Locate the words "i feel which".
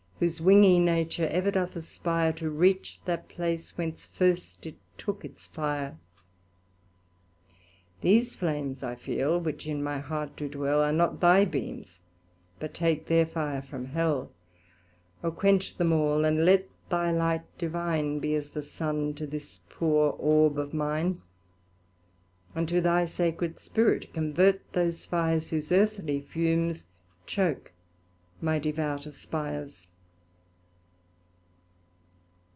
8.83-9.65